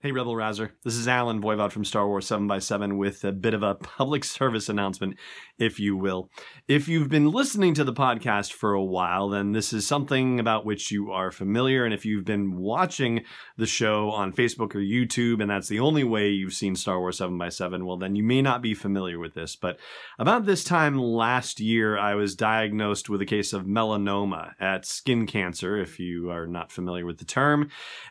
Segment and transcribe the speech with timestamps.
[0.00, 0.72] Hey, Rebel Rouser.
[0.84, 4.68] This is Allen Voivod from Star Wars 7x7 with a bit of a public service
[4.68, 5.16] announcement,
[5.58, 6.28] if you will.
[6.68, 10.66] If you've been listening to the podcast for a while, then this is something about
[10.66, 11.86] which you are familiar.
[11.86, 13.24] And if you've been watching
[13.56, 17.18] the show on Facebook or YouTube, and that's the only way you've seen Star Wars
[17.18, 19.56] 7x7, well, then you may not be familiar with this.
[19.56, 19.78] But
[20.18, 25.26] about this time last year, I was diagnosed with a case of melanoma at skin
[25.26, 27.70] cancer, if you are not familiar with the term.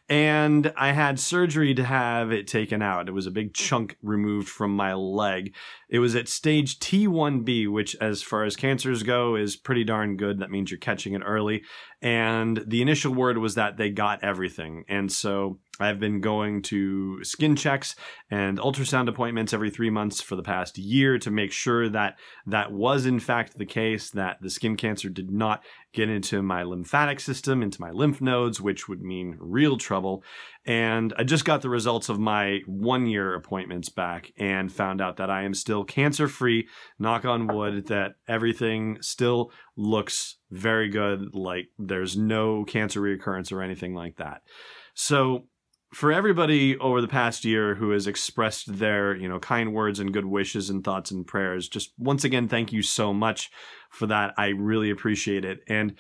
[0.09, 3.07] And I had surgery to have it taken out.
[3.07, 5.55] It was a big chunk removed from my leg.
[5.89, 10.39] It was at stage T1B, which, as far as cancers go, is pretty darn good.
[10.39, 11.63] That means you're catching it early.
[12.01, 14.85] And the initial word was that they got everything.
[14.87, 17.95] And so I've been going to skin checks
[18.29, 22.71] and ultrasound appointments every three months for the past year to make sure that that
[22.71, 27.19] was in fact the case, that the skin cancer did not get into my lymphatic
[27.19, 30.23] system, into my lymph nodes, which would mean real trouble.
[30.65, 35.17] And I just got the results of my one year appointments back and found out
[35.17, 36.67] that I am still cancer free,
[36.99, 41.33] knock on wood, that everything still looks very good.
[41.33, 44.41] Like there's no cancer reoccurrence or anything like that.
[44.93, 45.47] So
[45.95, 50.11] for everybody over the past year who has expressed their you know kind words and
[50.11, 53.49] good wishes and thoughts and prayers just once again thank you so much
[53.95, 54.33] for that.
[54.37, 55.61] I really appreciate it.
[55.67, 55.95] And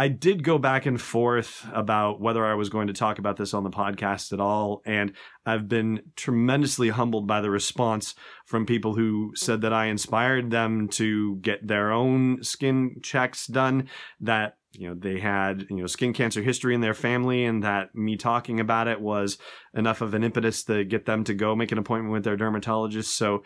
[0.00, 3.52] i did go back and forth about whether i was going to talk about this
[3.52, 5.12] on the podcast at all and
[5.44, 8.14] i've been tremendously humbled by the response
[8.46, 13.88] from people who said that i inspired them to get their own skin checks done
[14.20, 17.94] that you know they had you know skin cancer history in their family and that
[17.94, 19.36] me talking about it was
[19.74, 23.16] enough of an impetus to get them to go make an appointment with their dermatologist.
[23.16, 23.42] So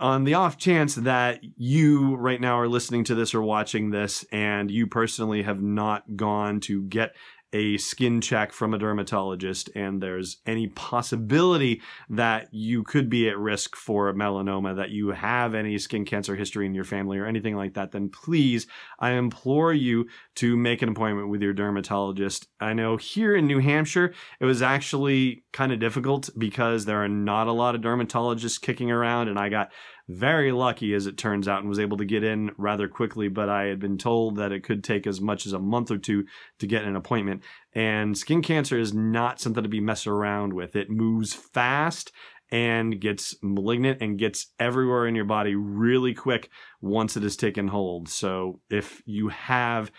[0.00, 4.24] on the off chance that you right now are listening to this or watching this
[4.30, 7.14] and you personally have not gone to get
[7.52, 13.38] a skin check from a dermatologist and there's any possibility that you could be at
[13.38, 17.56] risk for melanoma, that you have any skin cancer history in your family or anything
[17.56, 18.66] like that, then please,
[18.98, 22.48] I implore you to make an appointment with your dermatologist.
[22.60, 27.08] I know here in New Hampshire, it was actually kind of difficult because there are
[27.08, 29.70] not a lot of dermatologists kicking around and I got
[30.08, 33.50] very lucky as it turns out and was able to get in rather quickly but
[33.50, 36.24] i had been told that it could take as much as a month or two
[36.58, 37.37] to get an appointment
[37.74, 42.12] and skin cancer is not something to be messed around with it moves fast
[42.50, 46.48] and gets malignant and gets everywhere in your body really quick
[46.80, 49.90] once it has taken hold so if you have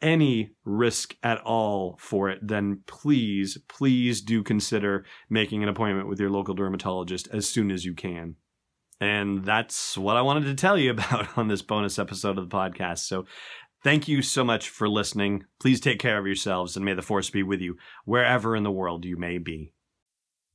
[0.00, 6.20] any risk at all for it, then please, please do consider making an appointment with
[6.20, 8.36] your local dermatologist as soon as you can.
[9.00, 12.56] And that's what I wanted to tell you about on this bonus episode of the
[12.56, 13.00] podcast.
[13.00, 13.26] So
[13.82, 15.44] thank you so much for listening.
[15.60, 18.70] Please take care of yourselves and may the force be with you wherever in the
[18.70, 19.72] world you may be.